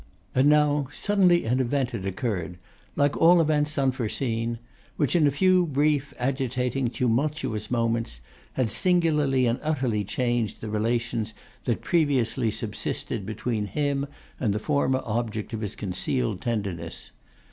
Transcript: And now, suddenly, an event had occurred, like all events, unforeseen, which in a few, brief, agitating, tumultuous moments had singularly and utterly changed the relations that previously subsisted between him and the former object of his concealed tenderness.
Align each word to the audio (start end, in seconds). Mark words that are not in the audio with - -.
And 0.33 0.49
now, 0.49 0.87
suddenly, 0.91 1.45
an 1.45 1.59
event 1.59 1.91
had 1.91 2.07
occurred, 2.07 2.57
like 2.95 3.15
all 3.17 3.39
events, 3.39 3.77
unforeseen, 3.77 4.57
which 4.97 5.15
in 5.15 5.27
a 5.27 5.29
few, 5.29 5.67
brief, 5.67 6.11
agitating, 6.17 6.87
tumultuous 6.89 7.69
moments 7.69 8.19
had 8.53 8.71
singularly 8.71 9.45
and 9.45 9.59
utterly 9.61 10.03
changed 10.03 10.59
the 10.59 10.71
relations 10.71 11.35
that 11.65 11.81
previously 11.81 12.49
subsisted 12.49 13.27
between 13.27 13.67
him 13.67 14.07
and 14.39 14.53
the 14.53 14.57
former 14.57 15.03
object 15.05 15.53
of 15.53 15.61
his 15.61 15.75
concealed 15.75 16.41
tenderness. 16.41 17.11